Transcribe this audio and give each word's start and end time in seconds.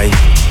Bye. 0.00 0.49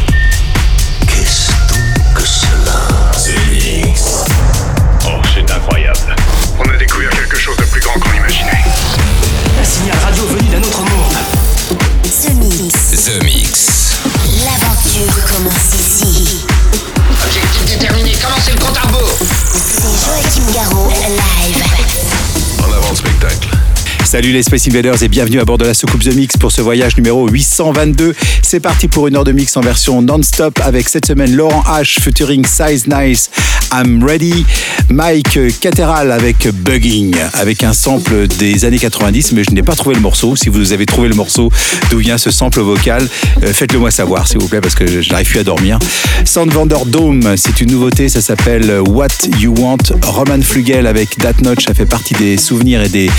Salut 24.19 24.33
les 24.33 24.43
Space 24.43 24.67
Invaders 24.67 25.01
et 25.01 25.07
bienvenue 25.07 25.39
à 25.39 25.45
bord 25.45 25.57
de 25.57 25.63
la 25.63 25.73
soucoupe 25.73 26.03
The 26.03 26.13
Mix 26.13 26.35
pour 26.35 26.51
ce 26.51 26.59
voyage 26.59 26.97
numéro 26.97 27.25
822. 27.29 28.13
C'est 28.41 28.59
parti 28.59 28.89
pour 28.89 29.07
une 29.07 29.15
heure 29.15 29.23
de 29.23 29.31
mix 29.31 29.55
en 29.55 29.61
version 29.61 30.01
non-stop 30.01 30.59
avec 30.61 30.89
cette 30.89 31.05
semaine 31.05 31.33
Laurent 31.33 31.63
H 31.65 32.01
featuring 32.01 32.45
Size 32.45 32.85
Nice, 32.87 33.29
I'm 33.71 34.03
Ready, 34.03 34.45
Mike 34.89 35.59
Cateral 35.59 36.11
avec 36.11 36.47
Bugging, 36.47 37.15
avec 37.33 37.63
un 37.63 37.73
sample 37.73 38.27
des 38.27 38.65
années 38.65 38.79
90, 38.79 39.33
mais 39.33 39.43
je 39.43 39.53
n'ai 39.53 39.61
pas 39.61 39.75
trouvé 39.75 39.95
le 39.95 40.01
morceau. 40.01 40.35
Si 40.35 40.49
vous 40.49 40.73
avez 40.73 40.85
trouvé 40.85 41.09
le 41.09 41.15
morceau, 41.15 41.51
d'où 41.89 41.97
vient 41.97 42.17
ce 42.17 42.31
sample 42.31 42.61
vocal, 42.61 43.07
euh, 43.43 43.53
faites-le 43.53 43.79
moi 43.79 43.91
savoir 43.91 44.27
s'il 44.27 44.39
vous 44.39 44.47
plaît 44.47 44.61
parce 44.61 44.75
que 44.75 45.01
je, 45.01 45.09
n'arrive 45.09 45.29
plus 45.29 45.39
à 45.39 45.43
dormir. 45.43 45.79
Soundvander 46.25 46.85
Dome, 46.87 47.35
c'est 47.37 47.61
une 47.61 47.71
nouveauté, 47.71 48.09
ça 48.09 48.21
s'appelle 48.21 48.81
What 48.87 49.07
You 49.39 49.53
Want. 49.57 49.77
Roman 50.03 50.41
Flugel 50.41 50.87
avec 50.87 51.17
That 51.17 51.41
Notch, 51.43 51.65
ça 51.65 51.73
fait 51.73 51.85
partie 51.85 52.13
des 52.15 52.37
souvenirs 52.37 52.81
et 52.81 52.89
des 52.89 53.09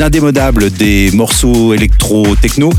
indémodables 0.00 0.70
des 0.70 1.10
morceaux 1.12 1.72
électro-techno. 1.72 2.70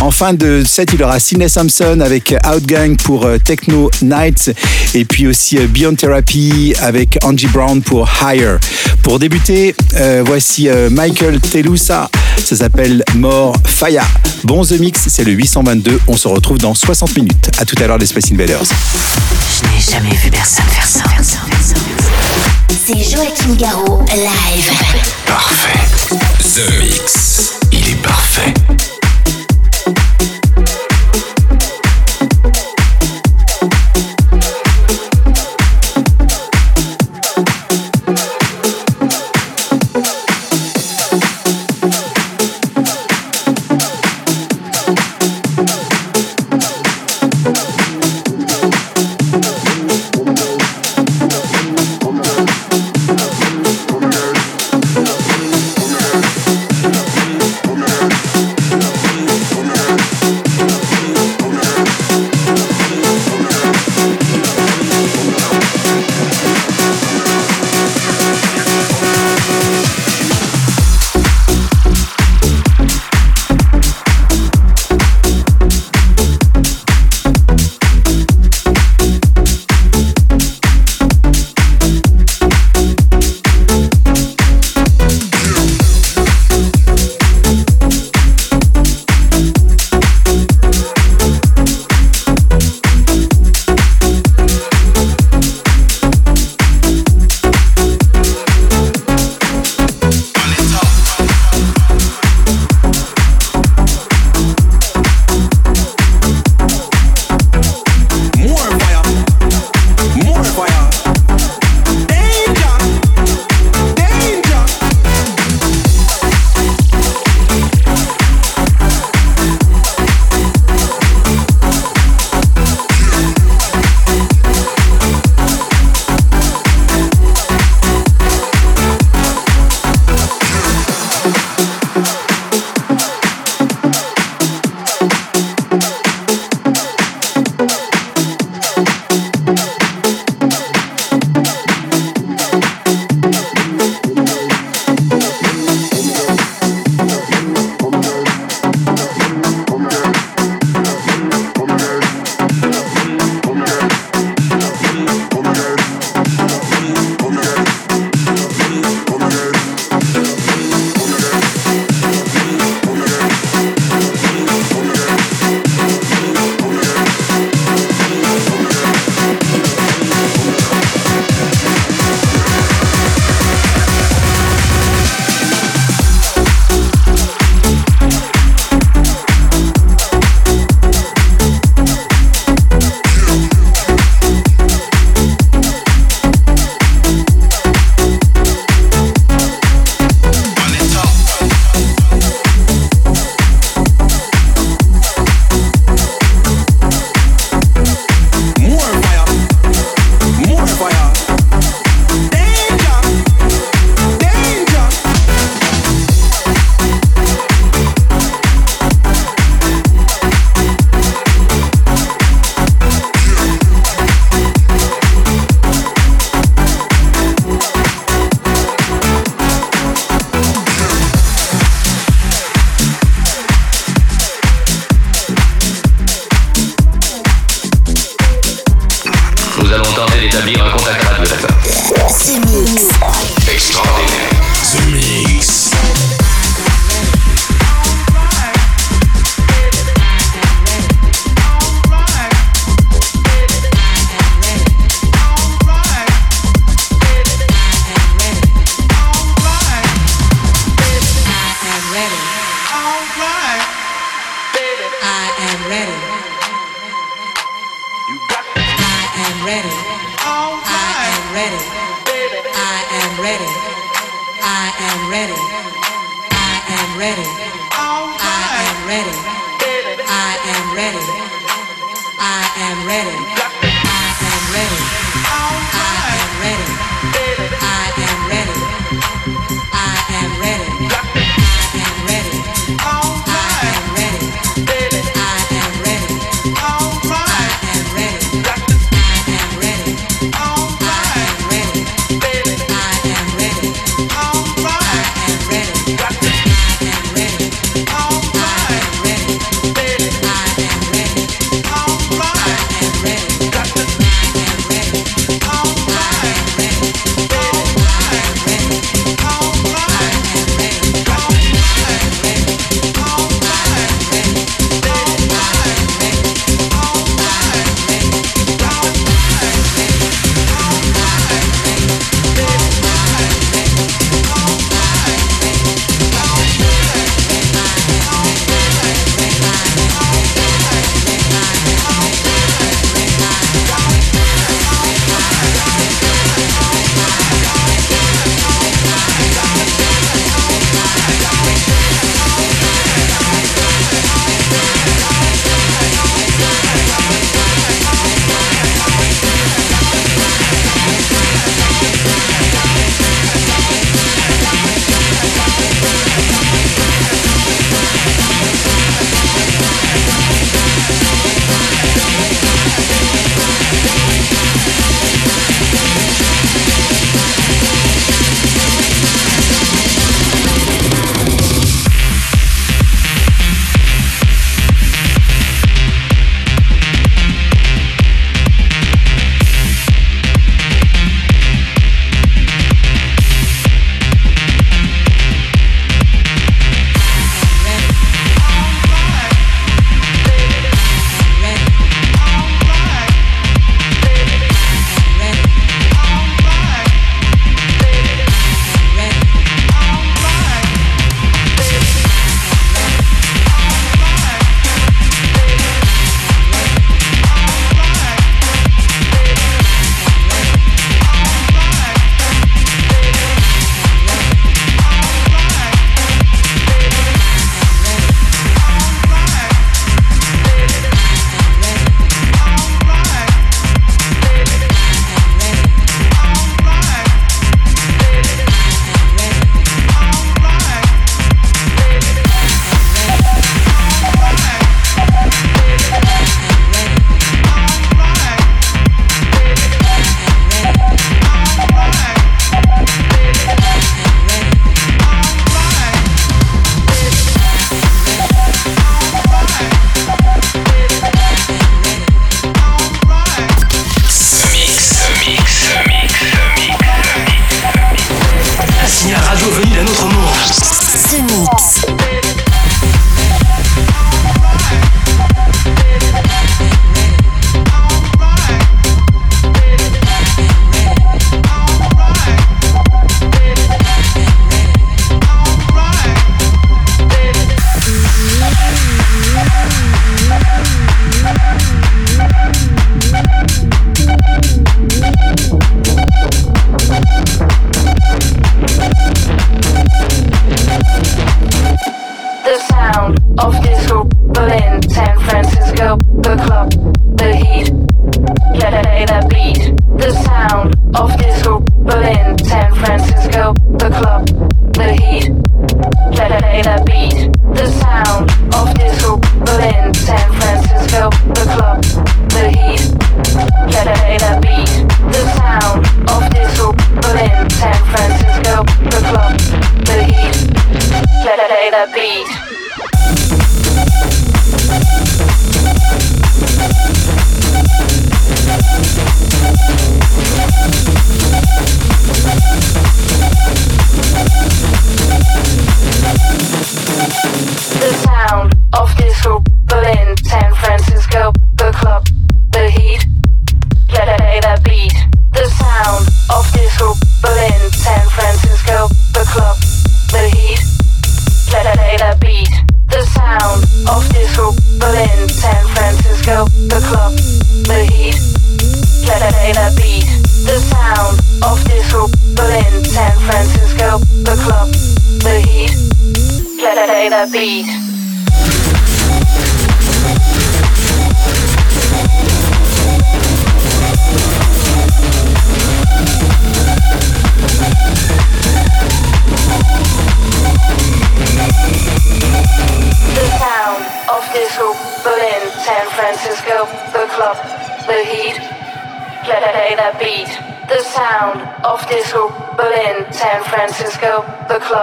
En 0.00 0.10
fin 0.10 0.32
de 0.32 0.62
set, 0.64 0.90
il 0.94 1.00
y 1.00 1.02
aura 1.02 1.18
Sidney 1.18 1.48
Sampson 1.48 2.00
avec 2.00 2.34
Outgang 2.50 2.96
pour 2.96 3.26
euh, 3.26 3.36
Techno 3.38 3.90
Nights 4.02 4.50
et 4.94 5.04
puis 5.04 5.26
aussi 5.26 5.58
euh, 5.58 5.66
Beyond 5.66 5.94
Therapy 5.94 6.69
avec 6.80 7.18
Angie 7.24 7.48
Brown 7.48 7.82
pour 7.82 8.08
Higher. 8.22 8.56
Pour 9.02 9.18
débuter, 9.18 9.74
euh, 9.96 10.22
voici 10.24 10.68
euh, 10.68 10.90
Michael 10.90 11.40
Telusa, 11.40 12.10
ça 12.44 12.56
s'appelle 12.56 13.04
More 13.14 13.54
Faya. 13.66 14.04
Bon 14.44 14.64
The 14.64 14.78
Mix, 14.78 15.08
c'est 15.08 15.24
le 15.24 15.32
822, 15.32 16.00
on 16.06 16.16
se 16.16 16.28
retrouve 16.28 16.58
dans 16.58 16.74
60 16.74 17.16
minutes. 17.16 17.50
À 17.58 17.64
tout 17.64 17.76
à 17.82 17.86
l'heure 17.86 17.98
les 17.98 18.06
Space 18.06 18.30
Invaders. 18.32 18.62
Je 18.64 19.68
n'ai 19.68 20.00
jamais 20.02 20.14
vu 20.16 20.30
personne 20.30 20.64
faire 20.66 20.86
ça. 20.86 21.04
C'est 22.68 22.98
Joachim 22.98 23.54
Garraud, 23.58 24.04
live. 24.08 24.70
Parfait. 25.26 25.78
The 26.54 26.80
Mix. 26.80 27.58
Il 27.72 27.88
est 27.88 28.02
parfait. 28.02 28.54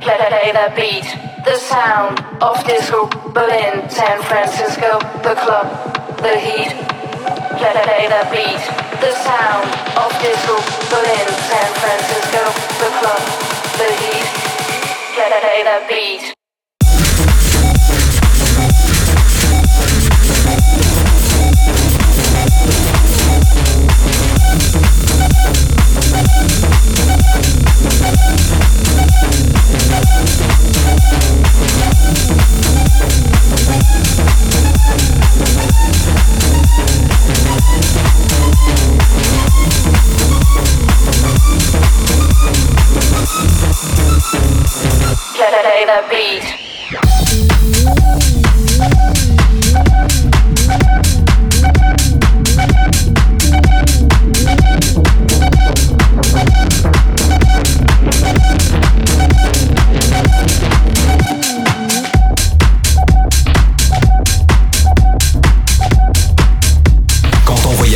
play 0.00 0.52
that 0.52 0.74
beat. 0.76 1.06
The 1.44 1.56
sound 1.56 2.20
of 2.42 2.56
disco, 2.66 3.06
Berlin, 3.32 3.88
San 3.88 4.22
Francisco, 4.22 4.98
the 5.22 5.34
club, 5.34 5.66
the 6.18 6.36
heat, 6.38 6.72
play 7.58 8.08
that 8.08 8.28
beat. 8.30 8.62
The 9.00 9.12
sound 9.24 9.68
of 9.96 10.10
disco, 10.20 10.56
Berlin, 10.90 11.28
San 11.48 11.70
Francisco, 11.80 12.42
the 12.80 12.90
club, 12.98 13.22
the 13.78 13.88
heat, 14.00 14.26
play 15.14 15.62
that 15.64 15.86
beat. 15.88 16.39
Play 45.90 46.02
the 46.02 46.08
beat. 46.08 46.60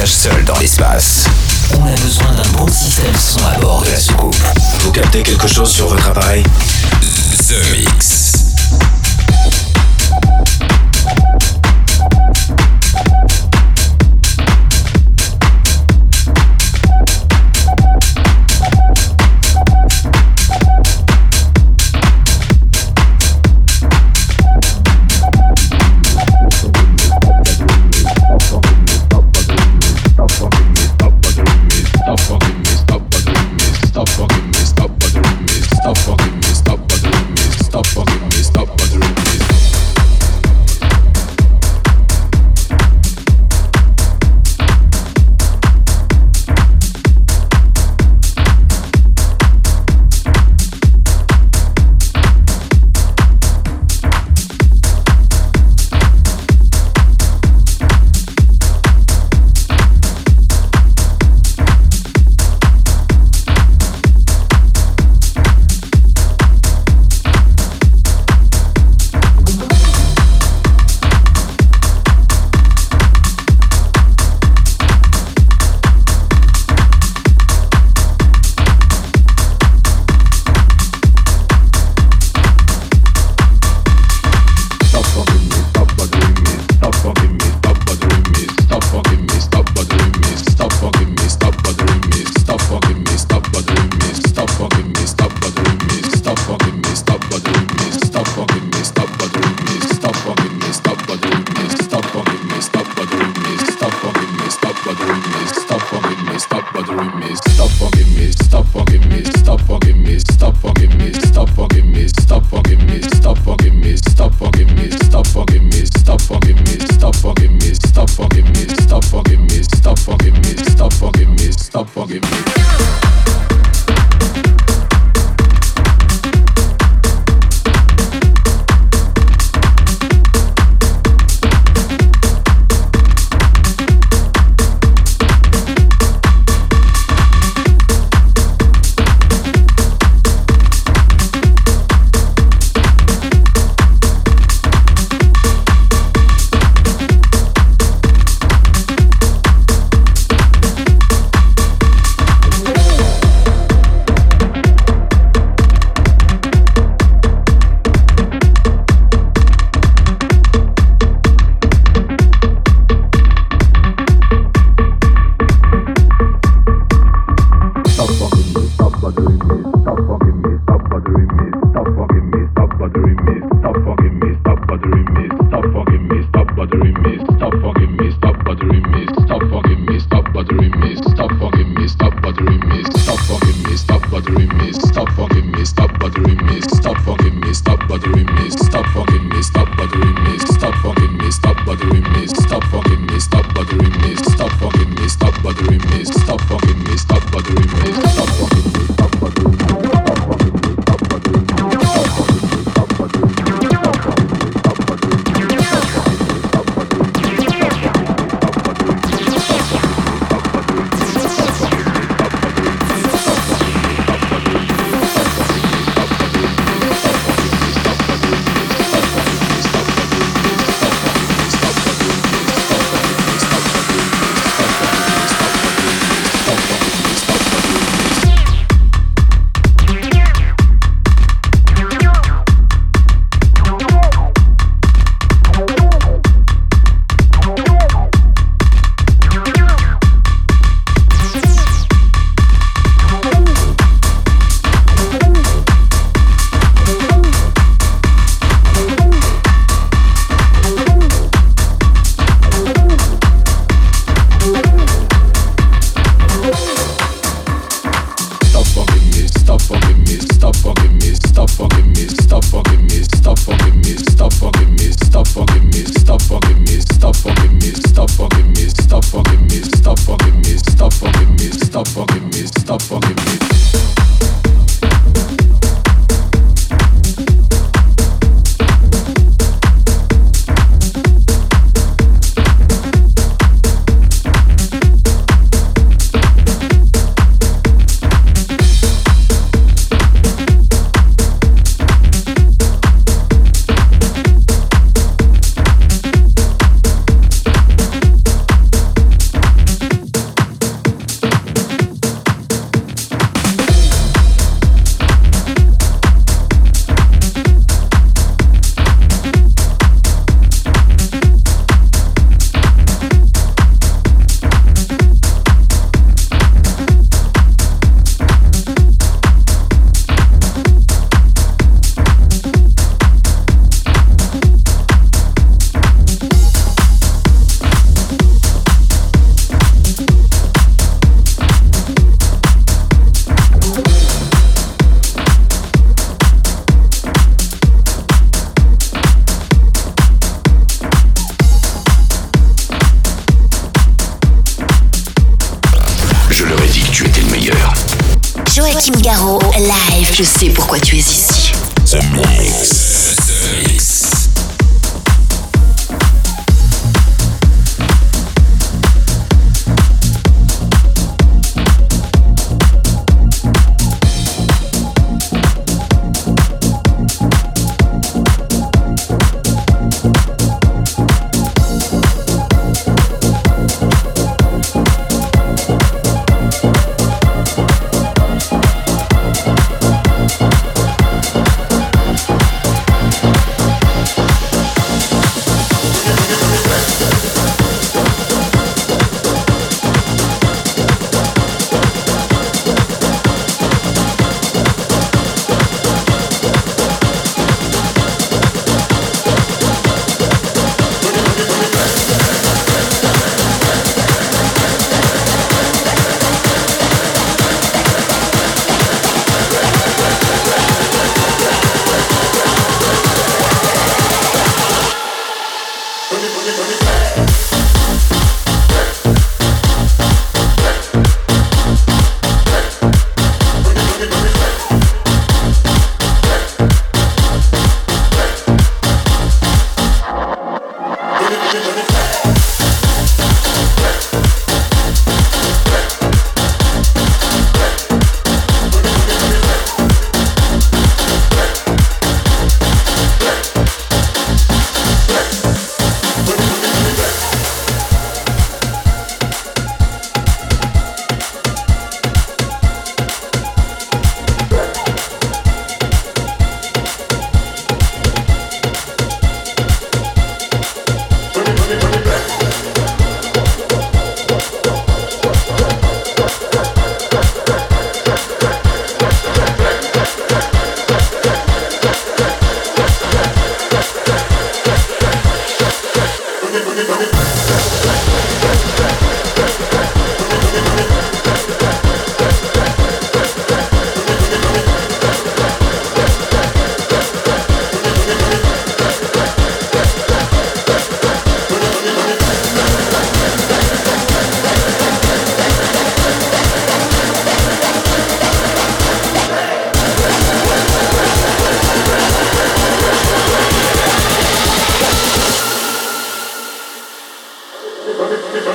seul 0.06 0.44
dans 0.44 0.58
l'espace. 0.58 1.24
On 1.72 1.86
a 1.86 1.90
besoin 1.96 2.32
d'un 2.32 2.48
bon 2.58 2.66
système 2.68 3.14
son 3.14 3.40
à 3.46 3.58
bord 3.58 3.82
de 3.82 3.90
la 3.90 3.98
soucoupe. 3.98 4.36
Vous 4.80 4.90
captez 4.90 5.22
quelque 5.22 5.46
chose 5.46 5.70
sur 5.70 5.86
votre 5.88 6.08
appareil? 6.08 6.42
The 7.46 7.60
Mix. 7.72 8.23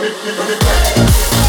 Mix, 0.01 0.13
mix, 0.23 0.38
mix, 0.38 1.35
mix. 1.35 1.48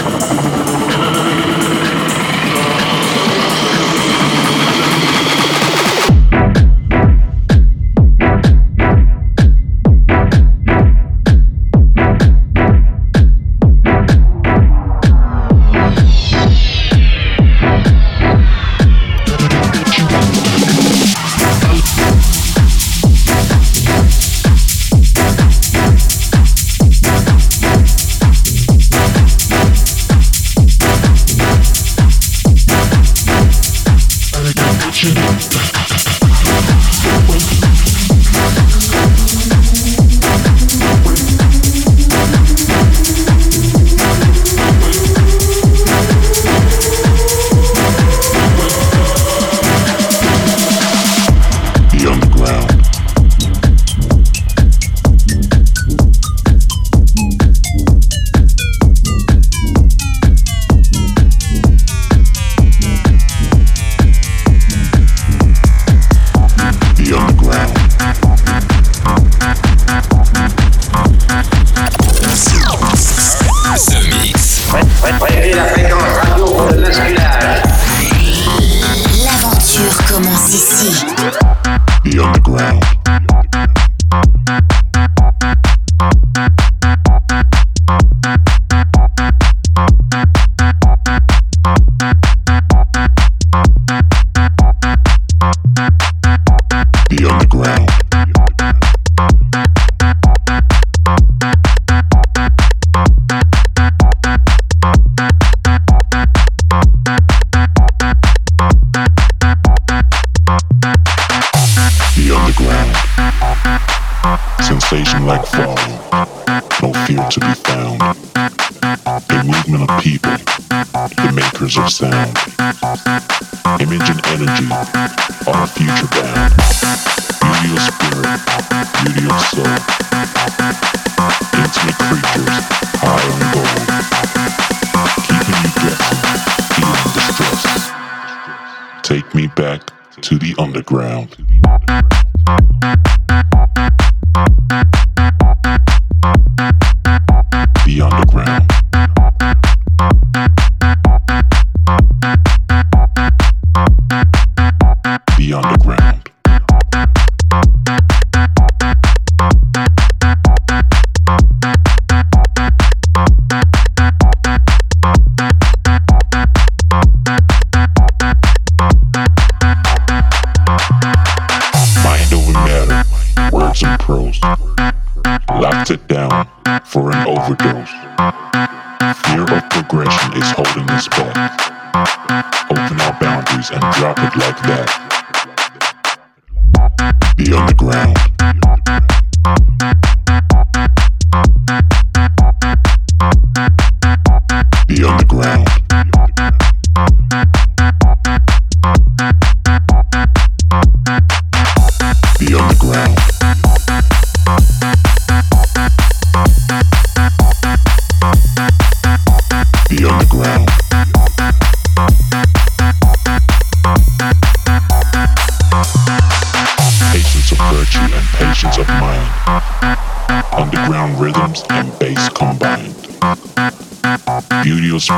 ground. 140.85 141.37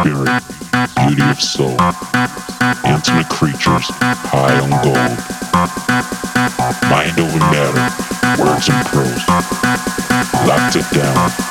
spirit, 0.01 0.43
beauty 0.97 1.21
of 1.29 1.39
soul, 1.39 1.77
intimate 2.85 3.29
creatures 3.29 3.87
high 4.25 4.59
on 4.59 4.69
gold, 4.81 5.13
mind 6.89 7.19
over 7.19 7.39
matter, 7.53 8.43
words 8.43 8.69
and 8.69 8.85
prose, 8.87 9.27
locked 10.47 10.75
it 10.75 10.89
down. 10.95 11.42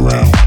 Around. 0.00 0.39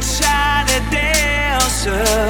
try 0.00 0.64
to 0.66 0.90
dance. 0.90 2.27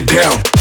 get 0.00 0.08
down. 0.08 0.55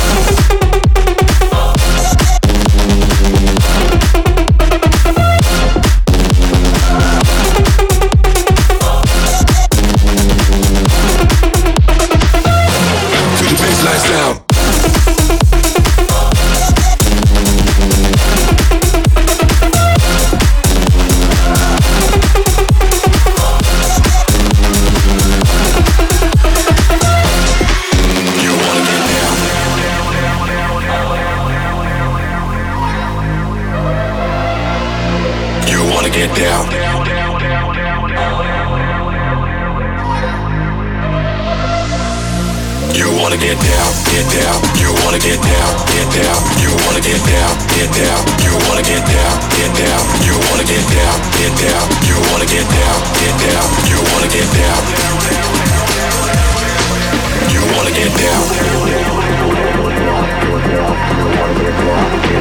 get 36.27 36.37
down. 36.37 36.65
You 42.95 43.11
wanna 43.21 43.37
get 43.37 43.57
down, 43.61 43.91
get 44.09 44.25
down. 44.33 44.57
You 44.81 44.89
wanna 45.05 45.19
get 45.19 45.37
down, 45.37 45.71
get 45.93 46.07
down. 46.17 46.39
You 46.61 46.71
wanna 46.85 47.01
get 47.01 47.21
down, 47.29 47.53
get 47.77 47.91
down. 47.93 48.21
You 48.41 48.53
wanna 48.65 48.81
get 48.81 49.05
down, 49.05 49.35
get 49.53 49.71
down. 49.77 50.01
You 50.25 50.33
wanna 50.49 50.63
get 50.65 50.85
down, 50.89 51.15
get 51.37 51.53
down. 51.61 51.85
You 52.09 52.17
wanna 52.31 52.45
get 52.45 52.65
down, 52.65 52.97
get 53.21 53.35
down. 53.45 53.67
You 53.85 53.97
wanna 54.09 54.27
get 54.27 54.47
down. 54.49 54.81
You 57.53 57.61
wanna 57.75 57.91
get 57.91 58.11
down. 58.17 59.24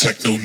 techno 0.00 0.39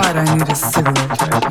God, 0.00 0.16
I 0.16 0.34
need 0.36 0.48
a 0.48 0.54
cigarette. 0.54 1.47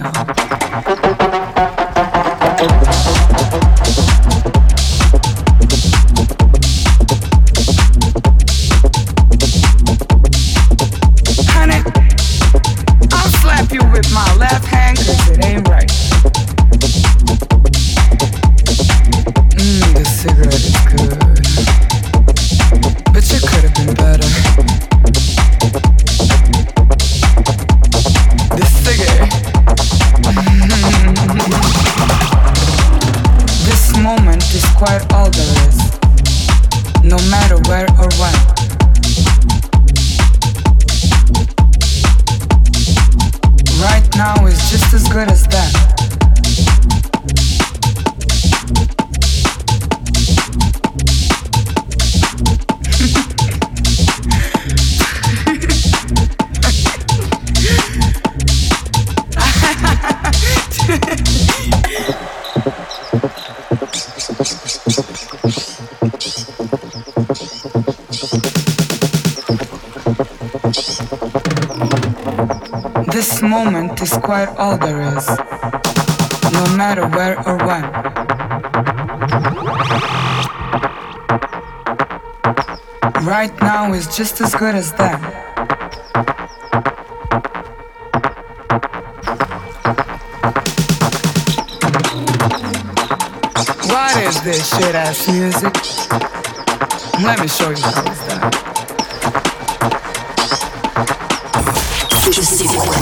Quite 74.16 74.47
all 74.58 74.78
there 74.78 75.01
is, 75.18 75.28
no 76.53 76.78
matter 76.78 77.08
where 77.08 77.38
or 77.47 77.58
when. 77.58 77.84
Right 83.26 83.51
now 83.62 83.93
is 83.93 84.08
just 84.16 84.39
as 84.39 84.55
good 84.55 84.76
as 84.76 84.93
then. 84.93 85.20
What 93.89 94.18
is 94.24 94.41
this 94.43 94.70
shit 94.78 94.95
ass 94.95 95.28
music? 95.28 95.76
Let 97.24 97.39
me 97.41 97.47
show 97.47 97.70
you 97.72 98.26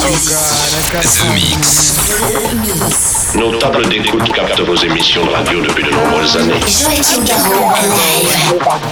The 0.05 0.11
Mix. 0.11 1.95
The 2.19 2.55
Mix. 2.61 3.24
Nos 3.37 3.51
tables 3.57 3.87
d'écoute 3.89 4.31
captent 4.33 4.61
vos 4.61 4.75
émissions 4.75 5.25
de 5.25 5.29
radio 5.29 5.59
depuis 5.61 5.83
de 5.83 5.89
nombreuses 5.89 6.37
années. 6.37 6.53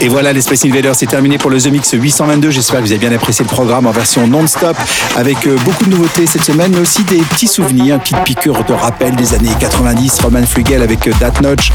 Et 0.01 0.09
voilà, 0.09 0.33
les 0.33 0.41
Space 0.41 0.65
Invaders, 0.65 0.95
c'est 0.95 1.05
terminé 1.05 1.37
pour 1.37 1.49
le 1.49 1.61
The 1.61 1.67
Mix 1.67 1.93
822. 1.93 2.51
J'espère 2.51 2.81
que 2.81 2.85
vous 2.85 2.91
avez 2.91 2.99
bien 2.99 3.13
apprécié 3.13 3.45
le 3.45 3.49
programme 3.49 3.87
en 3.87 3.91
version 3.91 4.27
non-stop 4.27 4.75
avec 5.15 5.47
euh, 5.47 5.55
beaucoup 5.63 5.85
de 5.85 5.91
nouveautés 5.91 6.25
cette 6.25 6.43
semaine, 6.43 6.71
mais 6.73 6.81
aussi 6.81 7.03
des 7.05 7.19
petits 7.19 7.47
souvenirs, 7.47 7.95
une 7.95 8.01
petite 8.01 8.23
piqûre 8.23 8.65
de 8.65 8.73
rappel 8.73 9.15
des 9.15 9.33
années 9.33 9.53
90. 9.59 10.19
Roman 10.21 10.45
Flugel 10.45 10.81
avec 10.81 11.07
euh, 11.07 11.13
That 11.19 11.41
Notch. 11.41 11.71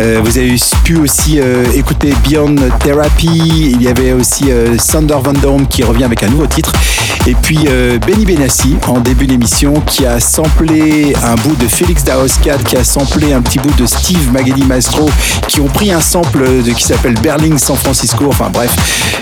Euh, 0.00 0.20
vous 0.24 0.38
avez 0.38 0.56
pu 0.84 0.96
aussi 0.96 1.40
écouter 1.74 2.12
Beyond 2.28 2.56
Therapy. 2.80 3.28
Il 3.74 3.82
y 3.82 3.88
avait 3.88 4.12
aussi 4.12 4.50
Sander 4.78 5.16
Van 5.22 5.32
Dorn 5.32 5.66
qui 5.66 5.82
revient 5.84 6.04
avec 6.04 6.22
un 6.22 6.28
nouveau 6.28 6.46
titre. 6.46 6.72
Et 7.26 7.34
puis 7.34 7.58
Benny 8.06 8.24
Benassi 8.24 8.76
en 8.86 9.00
début 9.00 9.26
d'émission 9.26 9.74
qui 9.86 10.06
a 10.06 10.20
samplé 10.20 11.14
un 11.22 11.34
bout 11.34 11.56
de 11.56 11.66
Félix 11.66 12.04
Daoscade, 12.08 12.62
qui 12.64 12.74
a 12.74 12.84
samplé 12.84 13.34
un 13.34 13.42
petit 13.42 13.58
bout 13.58 13.74
de 13.76 13.84
Steve 13.84 14.32
Magali 14.32 14.62
Maestro, 14.64 15.10
qui 15.46 15.60
ont 15.60 15.66
pris 15.66 15.92
un 15.92 16.00
sample 16.00 16.42
qui 16.74 16.82
s'appelle 16.82 17.12
Berling 17.20 17.58
San 17.58 17.76
Francisco. 17.76 18.24
Enfin 18.28 18.48
bref, 18.50 18.74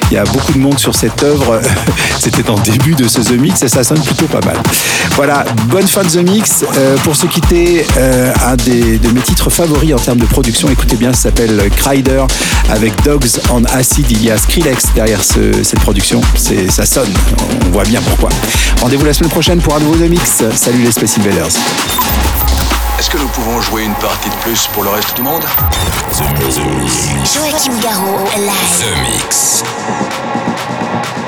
il 0.09 0.15
y 0.15 0.19
a 0.19 0.23
beaucoup 0.23 0.53
de 0.53 0.59
monde 0.59 0.79
sur 0.79 0.95
cette 0.95 1.21
œuvre. 1.25 1.61
C'était 2.21 2.49
en 2.49 2.55
début 2.61 2.95
de 2.95 3.09
ce 3.09 3.21
The 3.23 3.33
Mix 3.41 3.63
et 3.65 3.69
ça 3.69 3.83
sonne 3.83 4.01
plutôt 4.01 4.27
pas 4.27 4.39
mal. 4.47 4.57
Voilà, 5.17 5.45
bonne 5.69 5.87
fin 5.89 6.05
de 6.05 6.09
The 6.11 6.29
Mix. 6.31 6.65
Euh, 6.77 6.97
pour 6.99 7.17
se 7.17 7.27
quitter, 7.27 7.85
euh, 7.97 8.33
un 8.47 8.55
des, 8.55 8.99
de 8.99 9.09
mes 9.11 9.21
titres 9.21 9.51
favoris 9.51 9.93
en 9.93 9.99
termes 9.99 10.19
de 10.19 10.27
production, 10.27 10.69
écoutez 10.71 10.95
bien, 10.95 11.13
ça 11.13 11.23
s'appelle 11.23 11.69
Crider 11.77 12.23
avec 12.71 12.93
Dogs 13.03 13.27
on 13.51 13.65
Acid. 13.65 14.07
Il 14.13 14.23
y 14.25 14.31
a 14.31 14.39
Skrillex 14.39 14.87
derrière 14.95 15.25
ce- 15.25 15.65
cette 15.65 15.81
production. 15.81 16.21
Ça 16.69 16.87
sonne, 16.87 17.11
on 17.67 17.73
voit 17.73 17.85
bien 17.85 18.01
pourquoi. 18.03 18.29
Rendez-vous 18.81 19.05
la 19.05 19.13
semaine 19.13 19.31
prochaine 19.31 19.59
pour 19.59 19.75
un 19.75 19.81
nouveau 19.81 19.97
The 19.97 20.09
Mix. 20.09 20.45
Salut 20.55 20.83
les 20.85 20.93
Space 20.93 21.19
Invaders. 21.19 21.51
Est-ce 22.99 23.11
que 23.11 23.19
nous 23.19 23.29
pouvons 23.29 23.61
jouer 23.61 23.85
une 23.85 23.95
partie 23.97 24.31
de 24.31 24.35
plus 24.37 24.67
pour 24.69 24.83
le 24.83 24.89
reste 24.89 25.15
du 25.17 25.23
monde? 25.23 25.45
Joachim 27.25 27.79
Garraud, 27.83 28.25
live. 28.37 28.79
The 28.81 28.97
Mix. 29.03 29.63
The 29.63 29.67
Mix. 29.67 30.03
The 30.03 30.95
Mix. 31.13 31.26